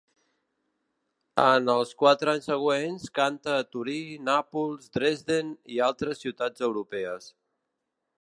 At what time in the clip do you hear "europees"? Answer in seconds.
6.71-7.29